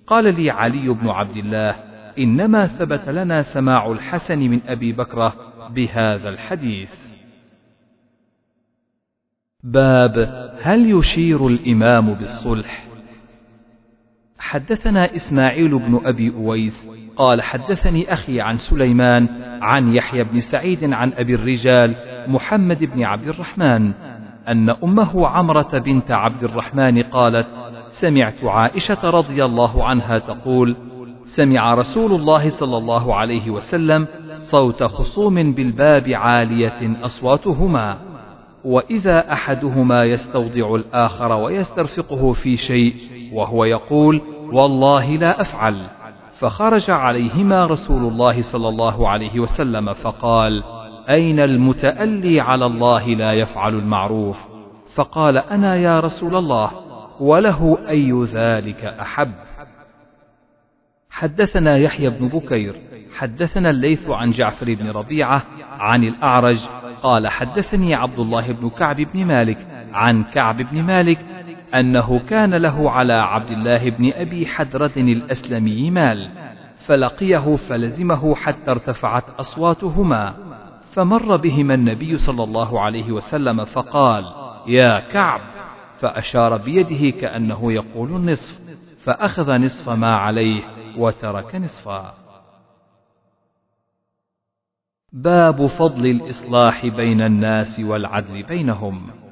قال 0.07 0.41
لي 0.41 0.51
علي 0.51 0.89
بن 0.89 1.09
عبد 1.09 1.37
الله 1.37 1.71
إنما 2.19 2.67
ثبت 2.67 3.09
لنا 3.09 3.43
سماع 3.43 3.93
الحسن 3.93 4.39
من 4.39 4.61
أبي 4.67 4.93
بكرة 4.93 5.35
بهذا 5.71 6.29
الحديث. 6.29 6.91
باب 9.63 10.19
هل 10.63 10.91
يشير 10.91 11.47
الإمام 11.47 12.15
بالصلح؟ 12.15 12.94
حدثنا 14.55 15.17
إسماعيل 15.17 15.79
بن 15.79 16.01
أبي 16.05 16.35
أويس 16.35 16.89
قال 17.17 17.43
حدثني 17.43 18.13
أخي 18.13 18.41
عن 18.41 18.57
سليمان 18.57 19.29
عن 19.63 19.95
يحيى 19.95 20.25
بن 20.25 20.41
سعيد 20.41 20.93
عن 20.93 21.13
أبي 21.13 21.35
الرجال 21.35 21.95
محمد 22.29 22.85
بن 22.85 23.03
عبد 23.03 23.29
الرحمن 23.29 23.93
أن 24.49 24.71
أمه 24.71 25.27
عمرة 25.27 25.79
بنت 25.79 26.11
عبد 26.11 26.45
الرحمن 26.45 27.03
قالت 27.03 27.47
سمعت 27.89 28.45
عائشة 28.45 29.11
رضي 29.11 29.45
الله 29.45 29.85
عنها 29.85 30.19
تقول 30.19 30.77
سمع 31.25 31.75
رسول 31.75 32.13
الله 32.13 32.49
صلى 32.49 32.77
الله 32.77 33.15
عليه 33.15 33.51
وسلم 33.51 34.07
صوت 34.39 34.83
خصوم 34.83 35.53
بالباب 35.53 36.09
عالية 36.09 37.05
أصواتهما 37.05 37.99
وإذا 38.65 39.33
أحدهما 39.33 40.05
يستوضع 40.05 40.75
الآخر 40.75 41.33
ويسترفقه 41.33 42.33
في 42.33 42.57
شيء 42.57 42.95
وهو 43.33 43.65
يقول 43.65 44.23
والله 44.53 45.17
لا 45.17 45.41
أفعل. 45.41 45.87
فخرج 46.39 46.91
عليهما 46.91 47.67
رسول 47.67 48.13
الله 48.13 48.41
صلى 48.41 48.69
الله 48.69 49.09
عليه 49.09 49.41
وسلم 49.41 49.93
فقال 49.93 50.63
أين 51.09 51.41
المتألي 51.41 52.41
على 52.41 52.67
الله 52.67 53.07
لا 53.07 53.33
يفعل 53.33 53.75
المعروف؟ 53.75 54.39
فقال 54.95 55.39
أنا 55.39 55.77
يا 55.77 56.01
رسول 56.01 56.37
الله 56.37 56.71
وله 57.21 57.79
أي 57.89 58.25
ذلك 58.25 58.85
أحب؟ 58.85 59.33
حدثنا 61.11 61.77
يحيى 61.77 62.11
بن 62.11 62.29
بكير 62.29 62.81
حدثنا 63.19 63.71
الليث 63.71 64.11
عن 64.11 64.31
جعفر 64.31 64.75
بن 64.75 64.91
ربيعة 64.91 65.43
عن 65.79 66.05
الأعرج 66.05 66.61
قال 67.03 67.29
حدثني 67.29 67.95
عبد 67.95 68.19
الله 68.19 68.53
بن 68.53 68.71
كعب 68.71 68.97
بن 68.97 69.25
مالك 69.25 69.67
عن 69.93 70.25
كعب 70.25 70.57
بن 70.57 70.83
مالك 70.83 71.19
أنه 71.75 72.19
كان 72.19 72.55
له 72.55 72.91
على 72.91 73.13
عبد 73.13 73.51
الله 73.51 73.91
بن 73.91 74.13
أبي 74.13 74.47
حدرة 74.47 74.93
الأسلمي 74.97 75.91
مال 75.91 76.31
فلقيه 76.87 77.57
فلزمه 77.57 78.35
حتى 78.35 78.71
ارتفعت 78.71 79.25
أصواتهما 79.39 80.35
فمر 80.93 81.37
بهما 81.37 81.75
النبي 81.75 82.17
صلى 82.19 82.45
الله 82.45 82.81
عليه 82.81 83.13
وسلم 83.13 83.65
فقال 83.65 84.25
يا 84.67 85.01
كعب! 85.01 85.41
فأشار 86.01 86.57
بيده 86.57 87.21
كأنه 87.21 87.73
يقول 87.73 88.17
النصف 88.17 88.61
فأخذ 89.05 89.59
نصف 89.59 89.91
ما 89.91 90.17
عليه 90.17 90.63
وترك 90.99 91.55
نصفا. 91.55 92.15
باب 95.13 95.67
فضل 95.67 96.07
الإصلاح 96.07 96.87
بين 96.87 97.21
الناس 97.21 97.81
والعدل 97.81 98.43
بينهم. 98.43 99.24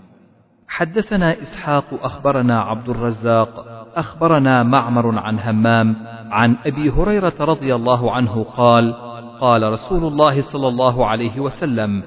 حدثنا 0.73 1.43
إسحاق 1.43 1.85
أخبرنا 2.05 2.61
عبد 2.61 2.89
الرزاق 2.89 3.49
أخبرنا 3.97 4.63
معمر 4.63 5.19
عن 5.19 5.39
همام 5.39 5.97
عن 6.31 6.57
أبي 6.67 6.91
هريرة 6.91 7.35
رضي 7.41 7.75
الله 7.75 8.13
عنه 8.13 8.47
قال 8.57 8.95
قال 9.41 9.73
رسول 9.73 10.05
الله 10.05 10.41
صلى 10.41 10.69
الله 10.69 11.07
عليه 11.07 11.41
وسلم 11.41 12.03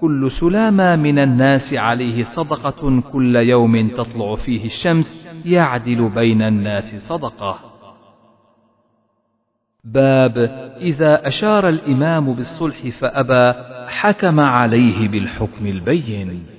كل 0.00 0.30
سلامة 0.30 0.96
من 0.96 1.18
الناس 1.18 1.74
عليه 1.74 2.22
صدقة 2.22 3.00
كل 3.12 3.36
يوم 3.36 3.88
تطلع 3.88 4.36
فيه 4.36 4.64
الشمس 4.64 5.26
يعدل 5.44 6.08
بين 6.08 6.42
الناس 6.42 7.08
صدقة. 7.08 7.58
باب 9.84 10.38
إذا 10.80 11.26
أشار 11.26 11.68
الإمام 11.68 12.32
بالصلح 12.32 12.88
فأبى 12.88 13.54
حكم 13.88 14.40
عليه 14.40 15.08
بالحكم 15.08 15.66
البين. 15.66 16.49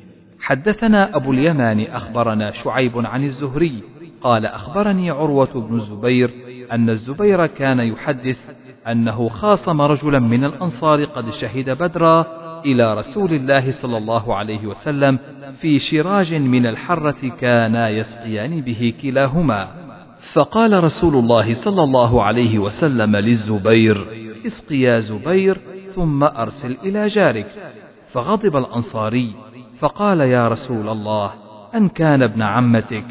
حدثنا 0.52 1.16
أبو 1.16 1.32
اليمان 1.32 1.82
أخبرنا 1.82 2.52
شعيب 2.52 3.06
عن 3.06 3.24
الزهري 3.24 3.84
قال 4.22 4.46
أخبرني 4.46 5.10
عروة 5.10 5.54
بن 5.54 5.76
الزبير 5.76 6.34
أن 6.72 6.90
الزبير 6.90 7.46
كان 7.48 7.80
يحدث 7.80 8.40
أنه 8.88 9.30
خاصم 9.30 9.82
رجلا 9.82 10.20
من 10.20 10.44
الأنصار 10.44 11.04
قد 11.04 11.30
شهد 11.30 11.70
بدرا 11.70 12.26
إلى 12.66 12.94
رسول 12.94 13.34
الله 13.34 13.72
صلى 13.72 13.98
الله 13.98 14.36
عليه 14.36 14.68
وسلم 14.68 15.20
في 15.58 15.80
شراج 15.80 16.34
من 16.34 16.66
الحرة 16.66 17.32
كانا 17.40 17.90
يسقيان 17.90 18.62
به 18.62 18.94
كلاهما. 19.02 19.68
فقال 20.34 20.84
رسول 20.84 21.16
الله 21.16 21.54
صلى 21.54 21.84
الله 21.84 22.24
عليه 22.24 22.60
وسلم 22.60 23.16
للزبير 23.16 24.08
اسق 24.48 24.72
يا 24.72 25.00
زبير 25.00 25.58
ثم 25.96 26.24
أرسل 26.24 26.78
إلى 26.84 27.08
جارك. 27.08 27.48
فغضب 28.08 28.58
الأنصاري 28.58 29.51
فقال 29.82 30.20
يا 30.20 30.48
رسول 30.48 30.90
الله 30.90 31.32
أن 31.76 31.90
كان 31.90 32.24
ابن 32.24 32.42
عمتك. 32.42 33.06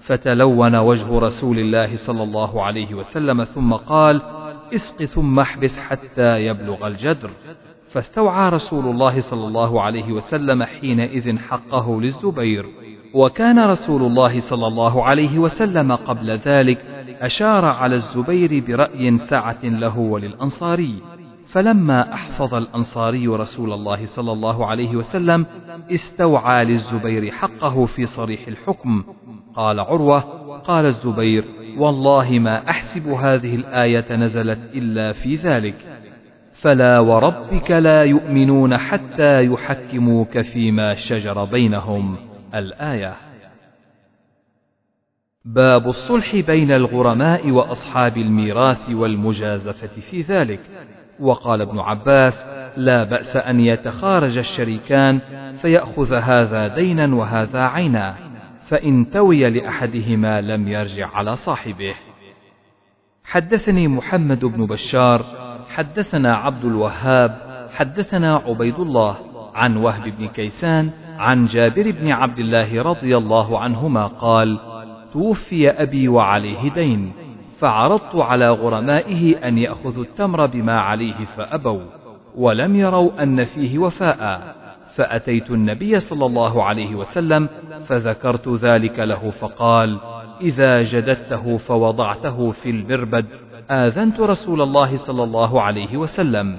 فتلون 0.00 0.76
وجه 0.76 1.18
رسول 1.18 1.58
الله 1.58 1.96
صلى 1.96 2.22
الله 2.22 2.62
عليه 2.62 2.94
وسلم 2.94 3.44
ثم 3.44 3.72
قال 3.72 4.22
اسق 4.74 5.04
ثم 5.04 5.40
احبس 5.40 5.78
حتى 5.78 6.46
يبلغ 6.46 6.86
الجدر. 6.86 7.30
فاستوعى 7.90 8.48
رسول 8.48 8.84
الله 8.84 9.20
صلى 9.20 9.46
الله 9.46 9.82
عليه 9.82 10.12
وسلم 10.12 10.62
حينئذ 10.62 11.38
حقه 11.38 12.00
للزبير. 12.00 12.66
وكان 13.14 13.58
رسول 13.70 14.02
الله 14.02 14.40
صلى 14.40 14.66
الله 14.66 15.04
عليه 15.04 15.38
وسلم 15.38 15.92
قبل 15.92 16.30
ذلك 16.30 16.78
أشار 17.20 17.64
على 17.64 17.94
الزبير 17.94 18.64
برأي 18.68 19.18
سعة 19.18 19.64
له 19.64 19.98
وللأنصاري. 19.98 21.02
فلما 21.52 22.12
أحفظ 22.14 22.54
الأنصاري 22.54 23.26
رسول 23.26 23.72
الله 23.72 24.04
صلى 24.04 24.32
الله 24.32 24.66
عليه 24.66 24.96
وسلم 24.96 25.46
استوعى 25.90 26.64
للزبير 26.64 27.30
حقه 27.30 27.86
في 27.86 28.06
صريح 28.06 28.48
الحكم. 28.48 29.04
قال 29.54 29.80
عروة 29.80 30.20
قال 30.58 30.86
الزبير 30.86 31.44
والله 31.78 32.30
ما 32.30 32.70
أحسب 32.70 33.08
هذه 33.08 33.54
الآية 33.54 34.16
نزلت 34.16 34.58
إلا 34.74 35.12
في 35.12 35.34
ذلك. 35.34 35.74
فلا 36.52 36.98
وربك 36.98 37.70
لا 37.70 38.04
يؤمنون 38.04 38.76
حتى 38.76 39.44
يحكموك 39.44 40.40
فيما 40.40 40.94
شجر 40.94 41.44
بينهم. 41.44 42.16
الآية. 42.54 43.16
باب 45.44 45.88
الصلح 45.88 46.36
بين 46.36 46.72
الغرماء 46.72 47.50
وأصحاب 47.50 48.16
الميراث 48.16 48.90
والمجازفة 48.90 50.00
في 50.00 50.20
ذلك. 50.20 50.60
وقال 51.20 51.60
ابن 51.60 51.78
عباس 51.78 52.46
لا 52.76 53.04
بأس 53.04 53.36
أن 53.36 53.60
يتخارج 53.60 54.38
الشريكان 54.38 55.20
فيأخذ 55.62 56.14
هذا 56.14 56.68
دينا 56.68 57.14
وهذا 57.14 57.62
عينا 57.62 58.14
فإن 58.68 59.10
توي 59.10 59.50
لأحدهما 59.50 60.40
لم 60.40 60.68
يرجع 60.68 61.08
على 61.08 61.36
صاحبه. 61.36 61.94
حدثني 63.24 63.88
محمد 63.88 64.44
بن 64.44 64.66
بشار 64.66 65.24
حدثنا 65.68 66.36
عبد 66.36 66.64
الوهاب 66.64 67.36
حدثنا 67.74 68.36
عبيد 68.36 68.80
الله 68.80 69.16
عن 69.54 69.76
وهب 69.76 70.02
بن 70.18 70.28
كيسان 70.28 70.90
عن 71.18 71.46
جابر 71.46 71.90
بن 71.90 72.12
عبد 72.12 72.38
الله 72.38 72.82
رضي 72.82 73.16
الله 73.16 73.58
عنهما 73.58 74.06
قال 74.06 74.58
توفي 75.12 75.70
أبي 75.70 76.08
وعليه 76.08 76.72
دين. 76.72 77.12
فعرضت 77.60 78.16
على 78.16 78.50
غرمائه 78.50 79.48
أن 79.48 79.58
يأخذوا 79.58 80.04
التمر 80.04 80.46
بما 80.46 80.80
عليه 80.80 81.24
فأبوا 81.36 81.82
ولم 82.36 82.76
يروا 82.76 83.22
أن 83.22 83.44
فيه 83.44 83.78
وفاء. 83.78 84.54
فأتيت 84.94 85.50
النبي 85.50 86.00
صلى 86.00 86.26
الله 86.26 86.64
عليه 86.64 86.94
وسلم 86.94 87.48
فذكرت 87.86 88.48
ذلك 88.48 88.98
له 88.98 89.30
فقال 89.30 89.98
إذا 90.40 90.80
جددته 90.80 91.56
فوضعته 91.56 92.50
في 92.50 92.70
المربد 92.70 93.26
آذنت 93.70 94.20
رسول 94.20 94.62
الله 94.62 94.96
صلى 94.96 95.22
الله 95.22 95.62
عليه 95.62 95.96
وسلم. 95.96 96.56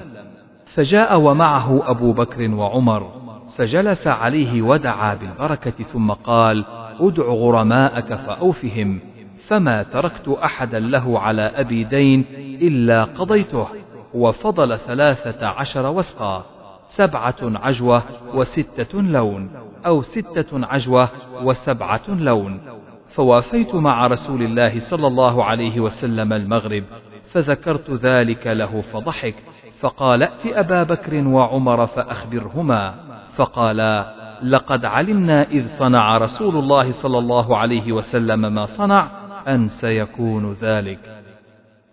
فجاء 0.73 1.19
ومعه 1.19 1.91
أبو 1.91 2.13
بكر 2.13 2.51
وعمر 2.51 3.11
فجلس 3.57 4.07
عليه 4.07 4.61
ودعا 4.61 5.15
بالبركة 5.15 5.83
ثم 5.83 6.11
قال 6.11 6.65
ادع 6.99 7.23
غرماءك 7.23 8.13
فأوفهم. 8.13 8.99
فما 9.51 9.83
تركت 9.83 10.27
أحدا 10.27 10.79
له 10.79 11.19
على 11.19 11.41
أبي 11.41 11.83
دين 11.83 12.25
إلا 12.61 13.03
قضيته 13.03 13.67
وفضل 14.13 14.79
ثلاثة 14.79 15.47
عشر 15.47 15.85
وسقا 15.91 16.45
سبعة 16.85 17.35
عجوة 17.41 18.03
وستة 18.33 19.01
لون 19.01 19.51
أو 19.85 20.01
ستة 20.01 20.65
عجوة 20.65 21.09
وسبعة 21.43 22.01
لون. 22.09 22.61
فوافيت 23.07 23.75
مع 23.75 24.07
رسول 24.07 24.43
الله 24.43 24.79
صلى 24.79 25.07
الله 25.07 25.43
عليه 25.45 25.79
وسلم 25.79 26.33
المغرب 26.33 26.83
فذكرت 27.31 27.91
ذلك 27.91 28.47
له 28.47 28.81
فضحك 28.81 29.35
فقال 29.79 30.23
ائت 30.23 30.47
أبا 30.47 30.83
بكر 30.83 31.27
وعمر 31.27 31.85
فأخبرهما. 31.85 32.95
فقالا 33.35 34.21
لقد 34.43 34.85
علمنا 34.85 35.43
إذ 35.43 35.67
صنع 35.67 36.17
رسول 36.17 36.55
الله 36.55 36.91
صلى 36.91 37.17
الله 37.17 37.57
عليه 37.57 37.91
وسلم 37.91 38.53
ما 38.53 38.65
صنع 38.65 39.20
أن 39.47 39.67
سيكون 39.67 40.53
ذلك. 40.53 41.23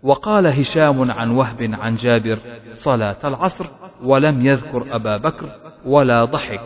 وقال 0.03 0.47
هشام 0.47 1.11
عن 1.11 1.31
وهب 1.31 1.71
عن 1.73 1.95
جابر 1.95 2.39
صلاة 2.71 3.17
العصر 3.23 3.65
ولم 4.03 4.45
يذكر 4.45 4.95
أبا 4.95 5.17
بكر 5.17 5.49
ولا 5.85 6.25
ضحك. 6.25 6.61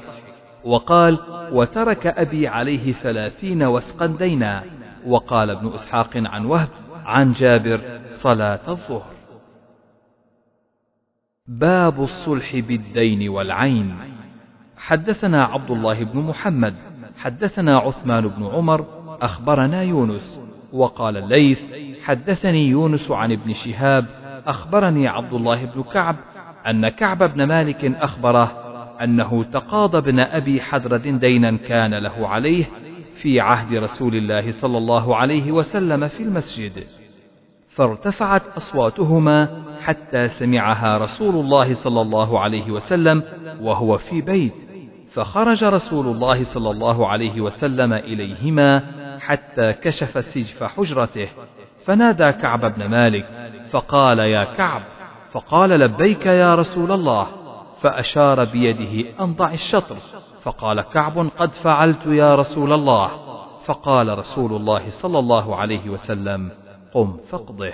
وقال 0.64 1.20
وترك 1.52 2.08
أبي 2.08 2.48
عليه 2.48 2.92
ثلاثين 2.92 3.64
وسقا 3.64 4.06
دينا. 4.06 4.64
وقال 5.06 5.50
ابن 5.50 5.68
إسحاق 5.68 6.10
عن 6.16 6.46
وهب 6.46 6.70
عن 7.06 7.32
جابر 7.32 7.80
صلاة 8.12 8.60
الظهر. 8.68 9.14
باب 11.48 12.04
الصلح 12.04 12.56
بالدين 12.56 13.30
والعين. 13.30 13.96
حدثنا 14.78 15.44
عبد 15.44 15.72
الله 15.72 16.04
بن 16.04 16.20
محمد 16.20 16.76
حدثنا 17.18 17.78
عثمان 17.78 18.28
بن 18.28 18.46
عمر 18.46 18.86
أخبرنا 19.22 19.84
يونس 19.84 20.43
وقال 20.74 21.18
الليث 21.18 21.64
حدثني 22.04 22.68
يونس 22.68 23.12
عن 23.12 23.32
ابن 23.32 23.54
شهاب 23.54 24.06
أخبرني 24.48 25.08
عبد 25.08 25.34
الله 25.34 25.66
بن 25.66 25.84
كعب 25.84 26.16
أن 26.68 26.90
كعب 26.90 27.24
بن 27.34 27.44
مالك 27.44 27.86
أخبره 27.86 28.64
أنه 29.04 29.44
تقاضى 29.44 29.98
ابن 29.98 30.20
أبي 30.20 30.62
حدرد 30.62 31.20
دينا 31.20 31.58
كان 31.58 31.94
له 31.94 32.28
عليه 32.28 32.66
في 33.22 33.40
عهد 33.40 33.74
رسول 33.74 34.16
الله 34.16 34.52
صلى 34.52 34.78
الله 34.78 35.16
عليه 35.16 35.52
وسلم 35.52 36.08
في 36.08 36.24
المسجد. 36.24 36.84
فارتفعت 37.70 38.48
أصواتهما 38.58 39.64
حتى 39.82 40.28
سمعها 40.28 40.98
رسول 40.98 41.36
الله 41.36 41.74
صلى 41.74 42.02
الله 42.02 42.40
عليه 42.40 42.72
وسلم 42.72 43.24
وهو 43.62 43.98
في 43.98 44.22
بيت. 44.22 44.54
فخرج 45.10 45.64
رسول 45.64 46.08
الله 46.08 46.44
صلى 46.44 46.72
الله 46.72 47.08
عليه 47.08 47.42
وسلم 47.42 47.94
إليهما 47.94 49.03
حتى 49.26 49.74
كشف 49.74 50.26
سجف 50.26 50.64
حجرته 50.64 51.30
فنادى 51.86 52.32
كعب 52.32 52.76
بن 52.76 52.86
مالك 52.86 53.26
فقال 53.72 54.20
يا 54.20 54.44
كعب 54.44 54.82
فقال 55.32 55.70
لبيك 55.70 56.26
يا 56.26 56.56
رسول 56.56 56.92
الله 56.92 57.28
فأشار 57.82 58.44
بيده 58.46 59.24
أن 59.24 59.34
ضع 59.34 59.52
الشطر 59.52 59.96
فقال 60.42 60.82
كعب 60.82 61.30
قد 61.38 61.52
فعلت 61.52 62.06
يا 62.06 62.36
رسول 62.36 62.74
الله 62.74 63.12
فقال 63.66 64.18
رسول 64.18 64.54
الله 64.54 64.90
صلى 64.90 65.20
الله 65.20 65.56
عليه 65.56 65.90
وسلم 65.90 66.50
قم 66.94 67.18
فاقضه 67.28 67.74